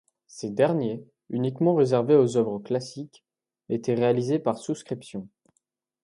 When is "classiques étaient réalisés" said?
2.57-4.39